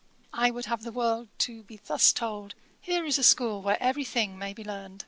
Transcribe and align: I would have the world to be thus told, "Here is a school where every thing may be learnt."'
I 0.33 0.49
would 0.49 0.65
have 0.65 0.81
the 0.81 0.91
world 0.91 1.27
to 1.41 1.61
be 1.61 1.77
thus 1.77 2.11
told, 2.11 2.55
"Here 2.79 3.05
is 3.05 3.19
a 3.19 3.23
school 3.23 3.61
where 3.61 3.77
every 3.79 4.03
thing 4.03 4.35
may 4.35 4.51
be 4.51 4.63
learnt."' 4.63 4.99